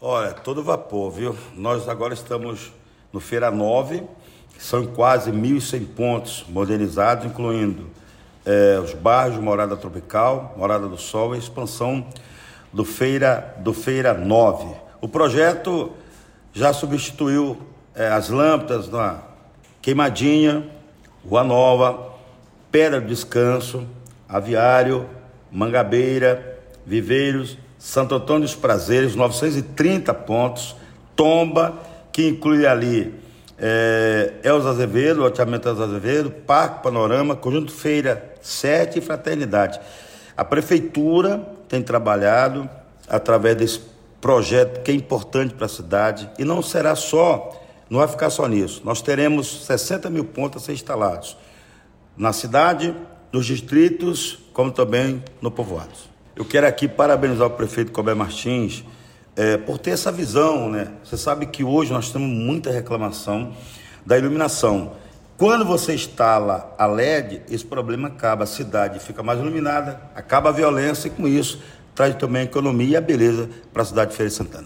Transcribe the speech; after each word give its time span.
Olha, 0.00 0.30
todo 0.30 0.62
vapor, 0.62 1.10
viu? 1.10 1.36
Nós 1.56 1.88
agora 1.88 2.14
estamos 2.14 2.72
no 3.12 3.18
Feira 3.18 3.50
9, 3.50 4.04
são 4.56 4.86
quase 4.86 5.32
1.100 5.32 5.86
pontos 5.88 6.44
modernizados, 6.48 7.24
incluindo 7.24 7.88
é, 8.46 8.78
os 8.78 8.94
bairros 8.94 9.40
Morada 9.40 9.76
Tropical, 9.76 10.54
Morada 10.56 10.86
do 10.86 10.96
Sol 10.96 11.34
e 11.34 11.38
expansão 11.40 12.06
do 12.72 12.84
Feira, 12.84 13.56
do 13.58 13.72
Feira 13.72 14.14
9. 14.14 14.72
O 15.00 15.08
projeto 15.08 15.90
já 16.52 16.72
substituiu 16.72 17.60
é, 17.92 18.06
as 18.06 18.28
lâmpadas 18.28 18.88
na 18.88 19.18
Queimadinha, 19.82 20.64
Rua 21.28 21.42
Nova, 21.42 22.12
Pedra 22.70 23.00
do 23.00 23.08
Descanso, 23.08 23.84
Aviário, 24.28 25.10
Mangabeira, 25.50 26.56
Viveiros, 26.86 27.58
Santo 27.78 28.14
Antônio 28.14 28.42
dos 28.42 28.54
Prazeres, 28.54 29.14
930 29.14 30.12
pontos, 30.12 30.74
Tomba, 31.14 31.78
que 32.12 32.28
inclui 32.28 32.66
ali 32.66 33.14
é, 33.56 34.34
Elza 34.42 34.70
Azevedo, 34.70 35.20
loteamento 35.20 35.68
Elza 35.68 35.84
Azevedo, 35.84 36.30
Parque 36.30 36.82
Panorama, 36.82 37.36
Conjunto 37.36 37.72
Feira 37.72 38.34
7 38.40 38.98
e 38.98 39.02
Fraternidade. 39.02 39.80
A 40.36 40.44
Prefeitura 40.44 41.38
tem 41.68 41.82
trabalhado 41.82 42.68
através 43.08 43.56
desse 43.56 43.80
projeto 44.20 44.82
que 44.82 44.90
é 44.90 44.94
importante 44.94 45.54
para 45.54 45.66
a 45.66 45.68
cidade 45.68 46.28
e 46.38 46.44
não 46.44 46.62
será 46.62 46.94
só, 46.94 47.50
não 47.88 48.00
vai 48.00 48.08
ficar 48.08 48.30
só 48.30 48.46
nisso. 48.46 48.82
Nós 48.84 49.00
teremos 49.00 49.66
60 49.66 50.10
mil 50.10 50.24
pontos 50.24 50.62
a 50.62 50.66
ser 50.66 50.72
instalados 50.72 51.36
na 52.16 52.32
cidade, 52.32 52.94
nos 53.32 53.46
distritos, 53.46 54.40
como 54.52 54.72
também 54.72 55.22
no 55.40 55.50
povoados. 55.50 56.08
Eu 56.38 56.44
quero 56.44 56.68
aqui 56.68 56.86
parabenizar 56.86 57.48
o 57.48 57.50
prefeito 57.50 57.90
Colbert 57.90 58.14
Martins 58.14 58.84
é, 59.34 59.56
por 59.56 59.76
ter 59.76 59.90
essa 59.90 60.12
visão, 60.12 60.70
né? 60.70 60.86
Você 61.02 61.16
sabe 61.16 61.46
que 61.46 61.64
hoje 61.64 61.92
nós 61.92 62.12
temos 62.12 62.28
muita 62.28 62.70
reclamação 62.70 63.56
da 64.06 64.16
iluminação. 64.16 64.92
Quando 65.36 65.64
você 65.64 65.94
instala 65.94 66.72
a 66.78 66.86
LED, 66.86 67.42
esse 67.50 67.64
problema 67.64 68.06
acaba, 68.06 68.44
a 68.44 68.46
cidade 68.46 69.00
fica 69.00 69.20
mais 69.20 69.40
iluminada, 69.40 70.00
acaba 70.14 70.50
a 70.50 70.52
violência 70.52 71.08
e 71.08 71.10
com 71.10 71.26
isso 71.26 71.60
traz 71.92 72.14
também 72.14 72.42
a 72.42 72.44
economia 72.44 72.90
e 72.90 72.96
a 72.96 73.00
beleza 73.00 73.50
para 73.72 73.82
a 73.82 73.86
cidade 73.86 74.12
de 74.12 74.16
Feira 74.16 74.30
de 74.30 74.36
Santana. 74.36 74.56